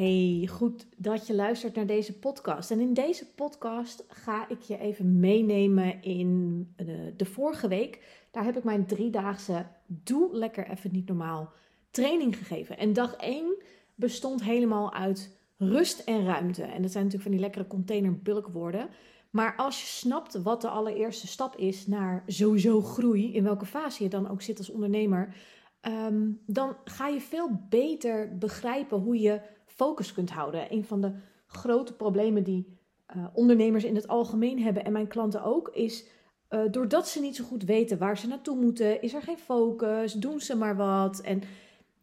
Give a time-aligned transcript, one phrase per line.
[0.00, 2.70] Hey, goed dat je luistert naar deze podcast.
[2.70, 8.02] En in deze podcast ga ik je even meenemen in de, de vorige week.
[8.30, 11.52] Daar heb ik mijn driedaagse Doe Lekker Even Niet Normaal
[11.90, 12.78] training gegeven.
[12.78, 13.62] En dag 1
[13.94, 16.62] bestond helemaal uit rust en ruimte.
[16.62, 18.88] En dat zijn natuurlijk van die lekkere containerbulkwoorden.
[19.30, 24.02] Maar als je snapt wat de allereerste stap is naar sowieso groei, in welke fase
[24.02, 25.34] je dan ook zit als ondernemer,
[25.80, 29.40] ehm, dan ga je veel beter begrijpen hoe je
[29.80, 30.72] focus kunt houden.
[30.72, 31.12] Een van de
[31.46, 32.78] grote problemen die
[33.16, 36.06] uh, ondernemers in het algemeen hebben en mijn klanten ook, is
[36.50, 40.12] uh, doordat ze niet zo goed weten waar ze naartoe moeten, is er geen focus,
[40.12, 41.20] doen ze maar wat.
[41.20, 41.42] En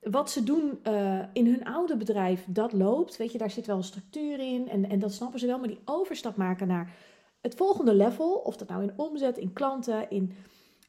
[0.01, 3.17] wat ze doen uh, in hun oude bedrijf, dat loopt.
[3.17, 5.59] Weet je, daar zit wel een structuur in en, en dat snappen ze wel.
[5.59, 6.95] Maar die overstap maken naar
[7.41, 10.33] het volgende level, of dat nou in omzet, in klanten, in,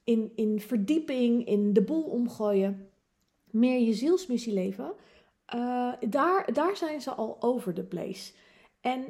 [0.05, 2.89] in, in verdieping, in de boel omgooien,
[3.51, 4.93] meer je zielsmissie leven
[5.55, 8.33] uh, daar, daar zijn ze al over the place.
[8.81, 9.05] En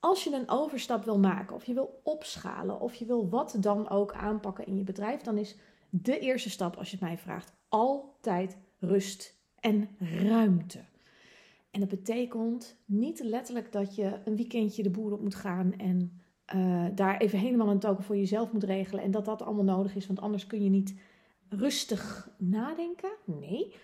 [0.00, 3.88] als je een overstap wil maken, of je wil opschalen, of je wil wat dan
[3.88, 5.56] ook aanpakken in je bedrijf, dan is
[5.90, 10.84] de eerste stap, als je het mij vraagt, altijd rust en ruimte.
[11.70, 16.20] En dat betekent niet letterlijk dat je een weekendje de boer op moet gaan en
[16.54, 19.94] uh, daar even helemaal een token voor jezelf moet regelen en dat dat allemaal nodig
[19.94, 20.94] is, want anders kun je niet
[21.48, 23.10] rustig nadenken.
[23.24, 23.74] Nee,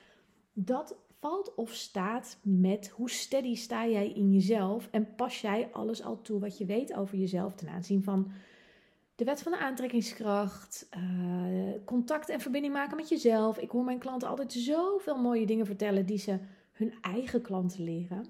[0.53, 6.03] dat valt of staat met hoe steady sta jij in jezelf en pas jij alles
[6.03, 8.31] al toe wat je weet over jezelf ten aanzien van
[9.15, 13.59] de wet van de aantrekkingskracht, uh, contact en verbinding maken met jezelf.
[13.59, 16.39] Ik hoor mijn klanten altijd zoveel mooie dingen vertellen die ze
[16.73, 18.27] hun eigen klanten leren.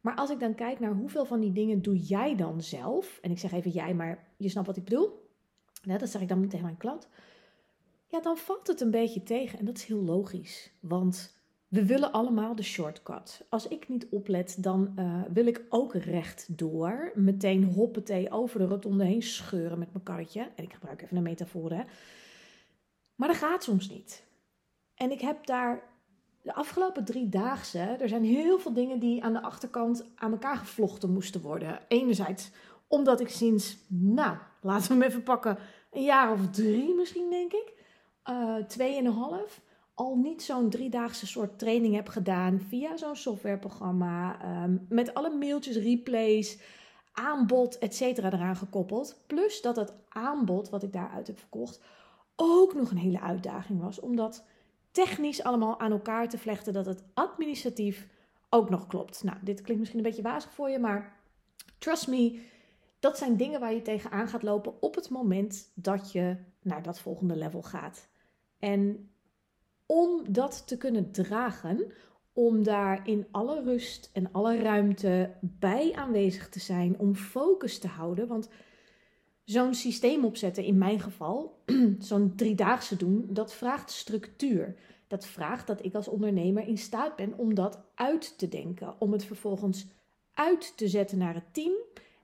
[0.00, 3.30] Maar als ik dan kijk naar hoeveel van die dingen doe jij dan zelf, en
[3.30, 5.30] ik zeg even jij, maar je snapt wat ik bedoel,
[5.82, 7.08] dat zeg ik dan tegen mijn klant,
[8.06, 9.58] ja, dan valt het een beetje tegen.
[9.58, 11.37] En dat is heel logisch, want
[11.68, 13.44] we willen allemaal de shortcut.
[13.48, 17.12] Als ik niet oplet, dan uh, wil ik ook recht door.
[17.14, 20.50] Meteen hoppetee over de rotonde heen scheuren met mijn karretje.
[20.56, 21.82] En ik gebruik even een metafoor, hè.
[23.14, 24.24] Maar dat gaat soms niet.
[24.94, 25.82] En ik heb daar
[26.42, 30.56] de afgelopen drie dagen, er zijn heel veel dingen die aan de achterkant aan elkaar
[30.56, 31.80] gevlochten moesten worden.
[31.88, 32.50] Enerzijds
[32.86, 35.58] omdat ik sinds, nou, laten we hem even pakken,
[35.92, 37.72] een jaar of drie misschien, denk ik.
[38.30, 39.60] Uh, tweeënhalf
[39.98, 45.76] al niet zo'n driedaagse soort training heb gedaan via zo'n softwareprogramma, um, met alle mailtjes,
[45.76, 46.58] replays,
[47.12, 49.22] aanbod, et cetera eraan gekoppeld.
[49.26, 51.80] Plus dat het aanbod wat ik daaruit heb verkocht
[52.36, 54.44] ook nog een hele uitdaging was, omdat
[54.90, 58.06] technisch allemaal aan elkaar te vlechten dat het administratief
[58.48, 59.22] ook nog klopt.
[59.22, 61.16] Nou, dit klinkt misschien een beetje wazig voor je, maar
[61.78, 62.40] trust me,
[62.98, 67.00] dat zijn dingen waar je tegenaan gaat lopen op het moment dat je naar dat
[67.00, 68.08] volgende level gaat.
[68.58, 69.10] En
[69.88, 71.92] om dat te kunnen dragen,
[72.32, 77.88] om daar in alle rust en alle ruimte bij aanwezig te zijn, om focus te
[77.88, 78.28] houden.
[78.28, 78.48] Want
[79.44, 81.62] zo'n systeem opzetten, in mijn geval,
[81.98, 84.76] zo'n driedaagse doen, dat vraagt structuur.
[85.06, 89.12] Dat vraagt dat ik als ondernemer in staat ben om dat uit te denken, om
[89.12, 89.86] het vervolgens
[90.32, 91.72] uit te zetten naar het team.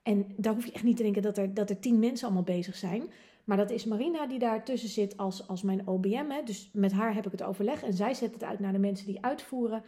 [0.02, 2.44] En daar hoef je echt niet te denken dat er, dat er tien mensen allemaal
[2.44, 3.10] bezig zijn.
[3.44, 6.28] Maar dat is Marina die daar tussen zit als, als mijn OBM.
[6.28, 6.42] Hè.
[6.42, 9.06] Dus met haar heb ik het overleg en zij zet het uit naar de mensen
[9.06, 9.82] die uitvoeren.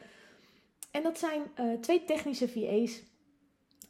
[0.91, 3.03] En dat zijn uh, twee technische VA's.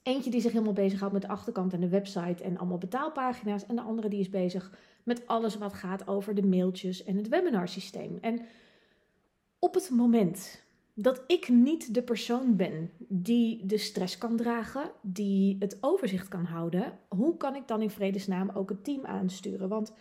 [0.02, 3.66] Eentje die zich helemaal bezighoudt met de achterkant en de website en allemaal betaalpagina's.
[3.66, 7.28] En de andere die is bezig met alles wat gaat over de mailtjes en het
[7.28, 8.18] webinarsysteem.
[8.20, 8.40] En
[9.58, 10.64] op het moment
[10.98, 16.44] dat ik niet de persoon ben die de stress kan dragen, die het overzicht kan
[16.44, 19.68] houden, hoe kan ik dan in vredesnaam ook het team aansturen?
[19.68, 19.92] Want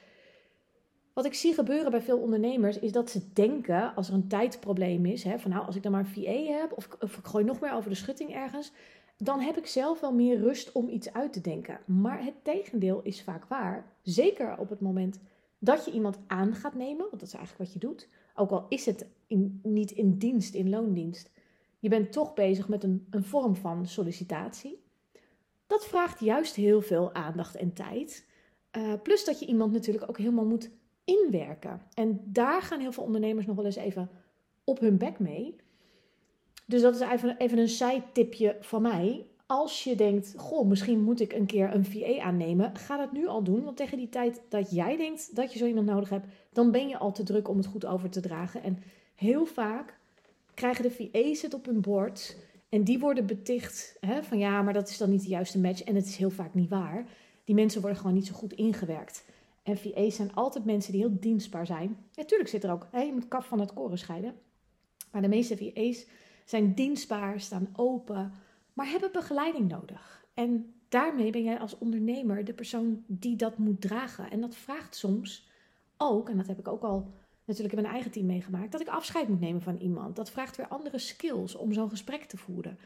[1.14, 5.06] wat ik zie gebeuren bij veel ondernemers is dat ze denken, als er een tijdprobleem
[5.06, 7.44] is, hè, van nou, als ik dan maar een VA heb of, of ik gooi
[7.44, 8.72] nog meer over de schutting ergens,
[9.18, 11.80] dan heb ik zelf wel meer rust om iets uit te denken.
[11.86, 13.92] Maar het tegendeel is vaak waar.
[14.02, 15.20] Zeker op het moment
[15.60, 18.66] dat je iemand aan gaat nemen, want dat is eigenlijk wat je doet ook al
[18.70, 21.32] is het in, niet in dienst, in loondienst.
[21.80, 24.84] Je bent toch bezig met een, een vorm van sollicitatie.
[25.68, 28.26] Dat vraagt juist heel veel aandacht en tijd.
[28.78, 30.70] Uh, plus dat je iemand natuurlijk ook helemaal moet
[31.04, 31.82] inwerken.
[31.94, 34.10] En daar gaan heel veel ondernemers nog wel eens even
[34.64, 35.56] op hun bek mee.
[36.66, 39.26] Dus dat is even, even een zijtipje van mij.
[39.48, 43.28] als je denkt, goh, misschien moet ik een keer een VA aannemen, ga dat nu
[43.28, 43.64] al doen.
[43.64, 46.88] Want tegen die tijd dat jij denkt dat je zo iemand nodig hebt, dan ben
[46.88, 48.64] je al te druk om het goed over te dragen.
[48.64, 48.78] En
[49.16, 49.98] heel vaak
[50.54, 52.36] krijgen de VA's het op hun bord
[52.70, 55.84] en die worden beticht hè, van ja, maar dat is dan niet de juiste match.
[55.84, 57.06] En het is heel vaak niet waar.
[57.44, 59.26] Die mensen worden gewoon niet zo goed ingewerkt.
[59.64, 61.98] En VA's zijn altijd mensen die heel dienstbaar zijn.
[62.16, 64.36] Natuurlijk zit er ook, hè, je moet kaf van het koren scheiden.
[65.12, 66.06] Maar de meeste VA's
[66.46, 68.34] zijn dienstbaar, staan open,
[68.74, 70.26] maar hebben begeleiding nodig.
[70.34, 74.32] En daarmee ben jij als ondernemer de persoon die dat moet dragen.
[74.32, 75.48] En dat vraagt soms
[75.98, 77.14] ook, en dat heb ik ook al
[77.46, 80.16] natuurlijk in mijn eigen team meegemaakt, dat ik afscheid moet nemen van iemand.
[80.16, 82.80] Dat vraagt weer andere skills om zo'n gesprek te voeren.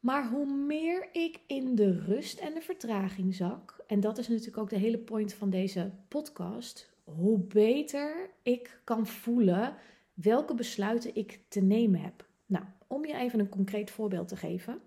[0.00, 4.58] Maar hoe meer ik in de rust en de vertraging zak, en dat is natuurlijk
[4.58, 9.76] ook de hele point van deze podcast, hoe beter ik kan voelen
[10.14, 12.26] welke besluiten ik te nemen heb.
[12.46, 14.80] Nou, om je even een concreet voorbeeld te geven.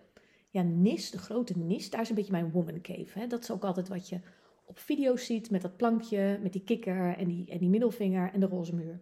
[0.51, 3.19] ja, nis, de grote nis, daar is een beetje mijn woman cave.
[3.19, 3.27] Hè.
[3.27, 4.21] Dat is ook altijd wat je
[4.65, 8.41] op video's ziet met dat plankje, met die kikker en die, en die middelvinger en
[8.41, 9.01] de roze muur.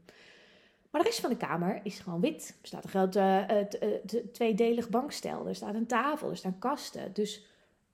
[0.90, 2.58] Maar de rest van de kamer is gewoon wit.
[2.60, 3.46] Er staat een grote
[3.82, 5.48] uh, tweedelig bankstel.
[5.48, 7.12] Er staat een tafel, er staan kasten.
[7.12, 7.46] Dus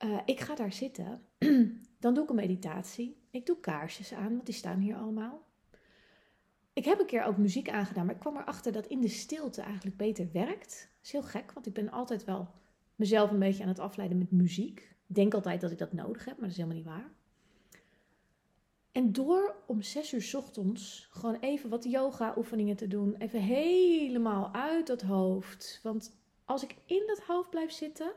[0.05, 1.23] uh, ik ga daar zitten.
[2.01, 3.17] Dan doe ik een meditatie.
[3.31, 5.44] Ik doe kaarsjes aan, want die staan hier allemaal.
[6.75, 9.63] Ik heb een keer ook muziek aangedaan, maar ik kwam erachter dat in de stilte
[9.63, 10.89] eigenlijk beter werkt.
[10.97, 12.49] Dat is heel gek, want ik ben altijd wel
[12.97, 14.79] mezelf een beetje aan het afleiden met muziek.
[15.07, 17.13] Ik denk altijd dat ik dat nodig heb, maar dat is helemaal niet waar.
[18.93, 24.55] En door om zes uur ochtends gewoon even wat yoga oefeningen te doen, even helemaal
[24.55, 25.81] uit dat hoofd.
[25.83, 28.13] Want als ik in dat hoofd blijf zitten,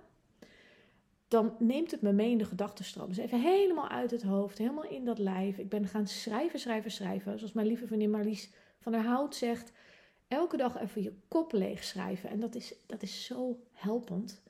[1.28, 3.08] dan neemt het me mee in de gedachtenstroom.
[3.08, 5.58] Dus even helemaal uit het hoofd, helemaal in dat lijf.
[5.58, 7.38] Ik ben gaan schrijven, schrijven, schrijven.
[7.38, 9.72] Zoals mijn lieve vriendin Marlies van der Hout zegt,
[10.28, 12.30] elke dag even je kop leeg schrijven.
[12.30, 14.44] En dat is, dat is zo helpend.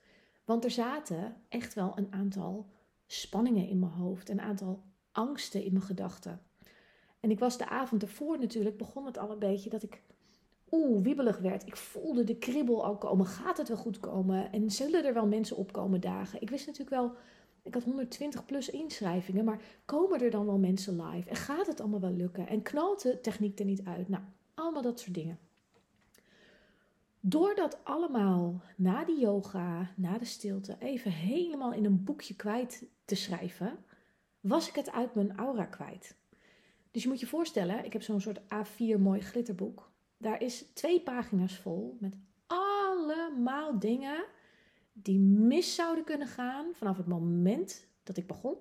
[0.45, 2.69] Want er zaten echt wel een aantal
[3.05, 6.41] spanningen in mijn hoofd, een aantal angsten in mijn gedachten.
[7.19, 10.03] En ik was de avond ervoor natuurlijk, begon het al een beetje dat ik
[10.71, 11.67] oeh, wiebelig werd.
[11.67, 13.25] Ik voelde de kribbel al komen.
[13.25, 14.51] Gaat het wel goed komen?
[14.51, 16.41] En zullen er wel mensen opkomen dagen?
[16.41, 17.11] Ik wist natuurlijk wel,
[17.61, 21.29] ik had 120 plus inschrijvingen, maar komen er dan wel mensen live?
[21.29, 22.47] En gaat het allemaal wel lukken?
[22.47, 24.09] En knalt de techniek er niet uit?
[24.09, 24.23] Nou,
[24.53, 25.39] allemaal dat soort dingen.
[27.19, 32.85] Door dat allemaal na die yoga, na de stilte, even helemaal in een boekje kwijt
[33.05, 33.77] te schrijven,
[34.39, 36.15] was ik het uit mijn aura kwijt.
[36.91, 39.91] Dus je moet je voorstellen, ik heb zo'n soort A4 mooi glitterboek.
[40.17, 42.17] Daar is twee pagina's vol met
[42.47, 44.25] allemaal dingen
[44.93, 48.55] die mis zouden kunnen gaan vanaf het moment dat ik begon.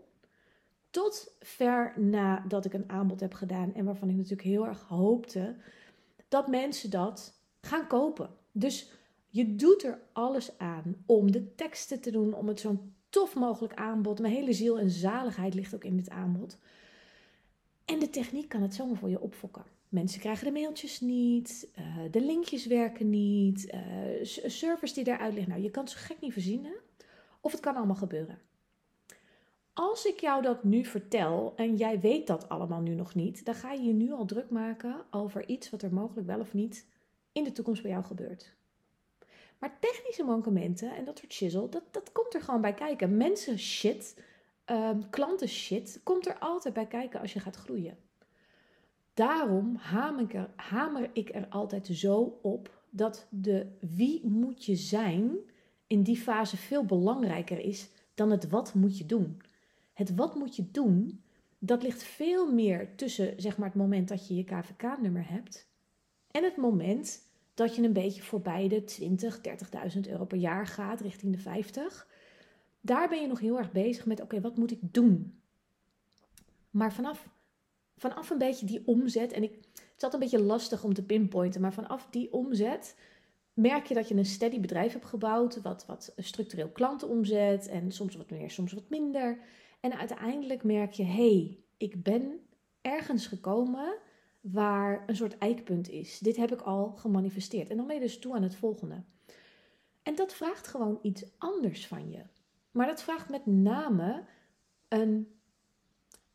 [0.90, 5.56] Tot ver nadat ik een aanbod heb gedaan en waarvan ik natuurlijk heel erg hoopte
[6.28, 8.30] dat mensen dat gaan kopen.
[8.52, 8.90] Dus
[9.28, 13.74] je doet er alles aan om de teksten te doen, om het zo'n tof mogelijk
[13.74, 14.20] aanbod.
[14.20, 16.58] Mijn hele ziel en zaligheid ligt ook in dit aanbod.
[17.84, 19.75] En de techniek kan het zomaar voor je opfokken.
[19.88, 23.80] Mensen krijgen de mailtjes niet, uh, de linkjes werken niet, uh,
[24.46, 25.52] servers die daaruit liggen.
[25.52, 26.76] Nou, je kan het zo gek niet verzinnen.
[27.40, 28.38] Of het kan allemaal gebeuren.
[29.72, 33.54] Als ik jou dat nu vertel en jij weet dat allemaal nu nog niet, dan
[33.54, 36.86] ga je je nu al druk maken over iets wat er mogelijk wel of niet
[37.32, 38.54] in de toekomst bij jou gebeurt.
[39.58, 43.16] Maar technische mankementen en dat soort shizzle, dat, dat komt er gewoon bij kijken.
[43.16, 44.22] Mensen shit,
[44.66, 47.98] um, klanten shit, komt er altijd bij kijken als je gaat groeien.
[49.16, 49.76] Daarom
[50.56, 55.36] hamer ik, er, altijd zo op dat de wie moet je zijn
[55.86, 59.40] in die fase veel belangrijker is dan het wat moet je doen.
[59.92, 61.22] Het wat moet je doen,
[61.58, 65.68] dat ligt veel meer tussen zeg maar, het moment dat je je KVK-nummer hebt
[66.30, 69.40] en het moment dat je een beetje voorbij de 20,
[69.94, 72.08] 30.000 euro per jaar gaat, richting de 50.
[72.80, 75.40] Daar ben je nog heel erg bezig met, oké, wat moet ik doen?
[76.70, 77.28] Maar vanaf,
[77.96, 81.60] vanaf een beetje die omzet, en ik, het zat een beetje lastig om te pinpointen,
[81.60, 82.96] maar vanaf die omzet
[83.54, 87.92] merk je dat je een steady bedrijf hebt gebouwd, wat, wat structureel klanten omzet en
[87.92, 89.38] soms wat meer, soms wat minder.
[89.80, 92.40] En uiteindelijk merk je, hey, ik ben
[92.80, 93.98] ergens gekomen
[94.40, 96.18] waar een soort eikpunt is.
[96.18, 97.70] Dit heb ik al gemanifesteerd.
[97.70, 99.02] En dan ben je dus toe aan het volgende.
[100.02, 102.22] En dat vraagt gewoon iets anders van je.
[102.70, 104.24] Maar dat vraagt met name
[104.88, 105.35] een,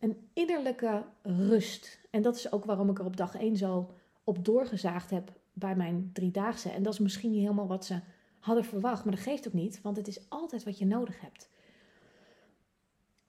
[0.01, 1.99] een innerlijke rust.
[2.09, 3.93] En dat is ook waarom ik er op dag 1 zo
[4.23, 6.69] op doorgezaagd heb bij mijn driedaagse.
[6.69, 7.99] En dat is misschien niet helemaal wat ze
[8.39, 11.49] hadden verwacht, maar dat geeft ook niet, want het is altijd wat je nodig hebt.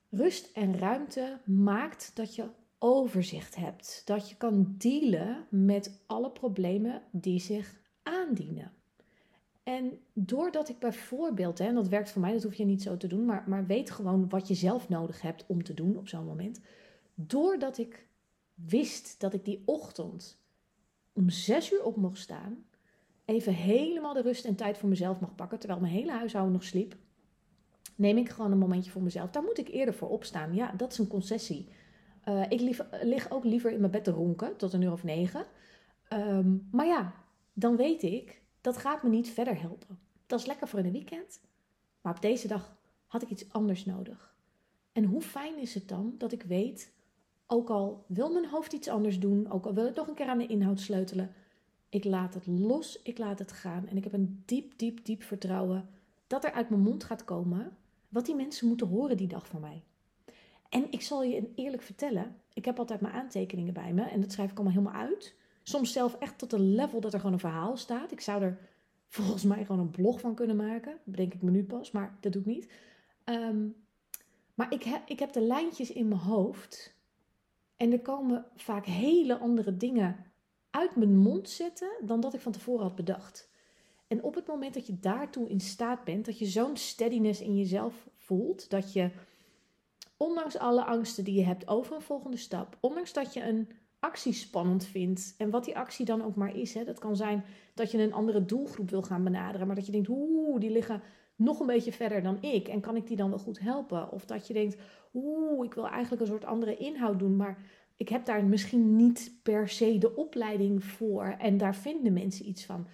[0.09, 2.49] Rust en ruimte maakt dat je
[2.79, 8.73] overzicht hebt, dat je kan dealen met alle problemen die zich aandienen.
[9.63, 12.97] En doordat ik bijvoorbeeld, hè, en dat werkt voor mij, dat hoef je niet zo
[12.97, 16.09] te doen, maar, maar weet gewoon wat je zelf nodig hebt om te doen op
[16.09, 16.61] zo'n moment.
[17.15, 18.07] Doordat ik
[18.55, 20.41] wist dat ik die ochtend
[21.13, 22.65] om zes uur op mocht staan,
[23.25, 26.65] even helemaal de rust en tijd voor mezelf mag pakken, terwijl mijn hele huishouden nog
[26.65, 26.97] sliep,
[27.97, 29.31] neem ik gewoon een momentje voor mezelf.
[29.31, 30.55] Daar moet ik eerder voor opstaan.
[30.55, 31.69] Ja, dat is een concessie.
[32.29, 32.61] Uh, ik
[33.03, 35.47] lig ook liever in mijn bed te ronken tot een uur of negen.
[36.09, 37.15] Ehm, maar ja,
[37.53, 39.99] dan weet ik, dat gaat me niet verder helpen.
[40.27, 41.41] Dat is lekker voor de weekend.
[42.01, 42.77] Maar op deze dag
[43.07, 44.35] had ik iets anders nodig.
[44.93, 46.93] En hoe fijn is het dan dat ik weet,
[47.47, 50.27] ook al wil mijn hoofd iets anders doen, ook al wil ik nog een keer
[50.27, 51.35] aan de inhoud sleutelen,
[51.89, 53.89] ik laat het los, ik laat het gaan.
[53.89, 55.89] En ik heb een diep, diep, diep vertrouwen
[56.27, 57.77] dat er uit mijn mond gaat komen
[58.09, 59.83] wat die mensen moeten horen die dag van mij.
[60.69, 64.33] En ik zal je eerlijk vertellen, ik heb altijd mijn aantekeningen bij me en dat
[64.33, 65.35] schrijf ik allemaal helemaal uit.
[65.63, 68.13] Soms zelf echt tot een level dat er gewoon een verhaal staat.
[68.13, 68.59] Ik zou er
[69.09, 70.99] volgens mij gewoon een blog van kunnen maken.
[71.05, 72.71] Bedenk ik me nu pas, maar dat doe ik niet.
[73.25, 73.69] Ehm,
[74.55, 76.95] maar ik, heb ik heb de lijntjes in mijn hoofd.
[77.77, 80.17] En er komen vaak hele andere dingen
[80.71, 83.51] uit mijn mond zetten dan dat ik van tevoren had bedacht.
[84.07, 87.57] En op het moment dat je daartoe in staat bent, dat je zo'n steadiness in
[87.57, 89.11] jezelf voelt, dat je
[90.17, 93.69] ondanks alle angsten die je hebt over een volgende stap, ondanks dat je een
[94.03, 97.45] actie spannend vindt en wat die actie dan ook maar is, hè, dat kan zijn
[97.75, 101.03] dat je een andere doelgroep wil gaan benaderen, maar dat je denkt, oeh, die liggen
[101.37, 104.13] nog een beetje verder dan ik en kan ik die dan wel goed helpen?
[104.13, 104.77] Of dat je denkt,
[105.15, 107.59] oeh, ik wil eigenlijk een soort andere inhoud doen, maar
[107.97, 112.65] ik heb daar misschien niet per se de opleiding voor en daar vinden mensen iets
[112.65, 112.87] van.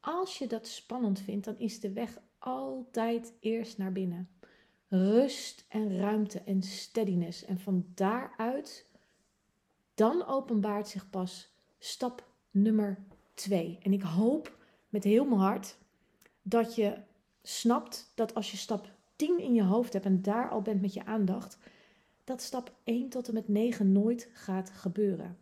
[0.00, 4.28] Als je dat spannend vindt, dan is de weg altijd eerst naar binnen.
[4.88, 7.44] Rust en ruimte en steadiness.
[7.44, 8.90] En van daaruit,
[9.94, 12.98] dan openbaart zich pas stap nummer
[13.34, 13.78] twee.
[13.82, 14.56] En ik hoop
[14.88, 15.78] met heel mijn hart
[16.42, 16.98] dat je
[17.42, 20.94] snapt dat als je stap 10 in je hoofd hebt en daar al bent met
[20.94, 21.58] je aandacht,
[22.24, 25.38] dat stap 1 tot en met 9 nooit gaat gebeuren.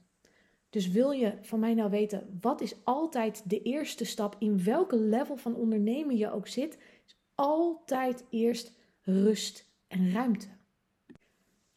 [0.70, 4.96] Dus wil je van mij nou weten, wat is altijd de eerste stap in welke
[4.96, 10.46] level van ondernemen je ook zit, is altijd eerst rust en ruimte.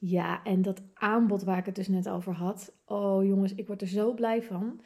[0.06, 3.82] Ja, en dat aanbod waar ik het dus net over had, oh jongens, ik word
[3.82, 4.82] er zo blij van.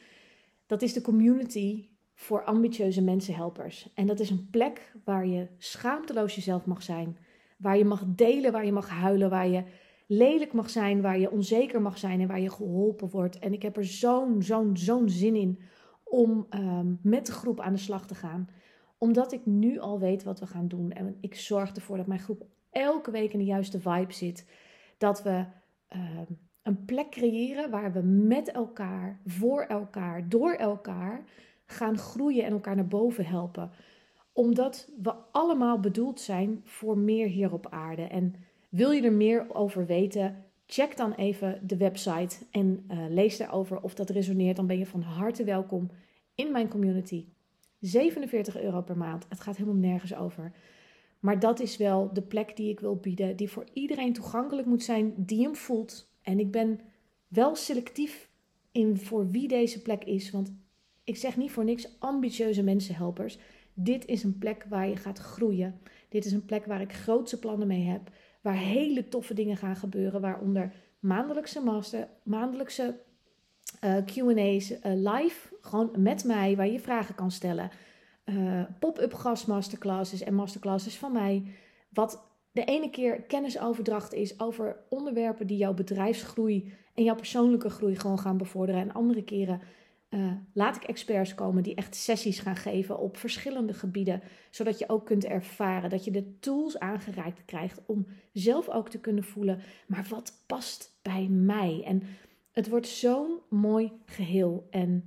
[0.66, 3.92] Dat is de community voor ambitieuze mensenhelpers.
[3.94, 7.18] En dat is een plek waar je schaamteloos jezelf mag zijn,
[7.58, 9.64] waar je mag delen, waar je mag huilen, waar je
[10.08, 13.40] lelijk mag zijn, waar je onzeker mag zijn en waar je geholpen wordt.
[13.40, 15.60] En ik heb er zo'n, zo'n, zo'n zin in
[16.04, 18.50] om ehm, met de groep aan de slag te gaan.
[18.98, 20.92] Omdat ik nu al weet wat we gaan doen.
[20.92, 24.46] En ik zorg ervoor dat mijn groep elke week in de juiste vibe zit.
[24.98, 25.46] Dat we
[25.88, 26.32] ehm,
[26.64, 31.24] een plek creëren waar we met elkaar, voor elkaar, door elkaar
[31.66, 33.72] gaan groeien en elkaar naar boven helpen.
[34.34, 38.02] Omdat we allemaal bedoeld zijn voor meer hier op aarde.
[38.02, 38.36] En
[38.70, 40.46] wil je er meer over weten?
[40.66, 44.56] Check dan even de website en uh, lees daarover of dat resoneert.
[44.56, 45.90] Dan ben je van harte welkom
[46.36, 47.26] in mijn community.
[47.80, 49.26] 47 euro per maand.
[49.30, 50.52] Het gaat helemaal nergens over.
[51.20, 54.84] Maar dat is wel de plek die ik wil bieden, die voor iedereen toegankelijk moet
[54.84, 56.12] zijn, die hem voelt.
[56.22, 56.80] En ik ben
[57.28, 58.30] wel selectief
[58.72, 60.54] in voor wie deze plek is, want
[61.04, 63.38] ik zeg niet voor niks ambitieuze mensenhelpers.
[63.74, 65.80] Dit is een plek waar je gaat groeien.
[66.10, 68.10] Dit is een plek waar ik grootse plannen mee heb
[68.48, 73.00] waar hele toffe dingen gaan gebeuren, waaronder maandelijkse master, maandelijkse
[73.84, 77.70] uh, Q&A's uh, live, gewoon met mij, waar je vragen kan stellen.
[78.30, 81.44] Uh, Pop-up gastmasterclasses en masterclasses van mij.
[81.90, 87.96] Wat de ene keer kennisoverdracht is over onderwerpen die jouw bedrijfsgroei en jouw persoonlijke groei
[87.96, 88.82] gewoon gaan bevorderen.
[88.82, 89.62] En andere keren
[90.10, 94.90] uh, laat ik experts komen die echt sessies gaan geven op verschillende gebieden, zodat je
[94.90, 99.60] ook kunt ervaren dat je de tools aangereikt krijgt om zelf ook te kunnen voelen,
[99.88, 101.82] maar wat past bij mij?
[101.86, 102.04] En
[102.52, 104.68] het wordt zo'n mooi geheel.
[104.70, 105.06] En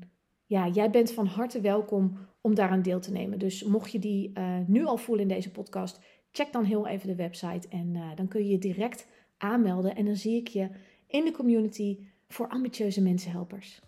[0.51, 3.39] ja, jij bent van harte welkom om daaraan deel te nemen.
[3.39, 5.99] Dus mocht je die uh, nu al voelen in deze podcast,
[6.33, 9.07] check dan heel even de website en uh, dan kun je je direct
[9.39, 9.97] aanmelden.
[9.97, 10.69] En dan zie ik je
[11.07, 13.81] in de community voor ambitieuze mensenhelpers.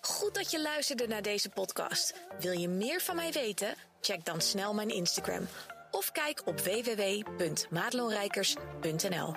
[0.00, 2.26] Goed dat je luisterde naar deze podcast.
[2.40, 3.74] Wil je meer van mij weten?
[4.00, 5.42] Check dan snel mijn Instagram
[5.90, 9.34] of kijk op www.maatloonrijkers.nl.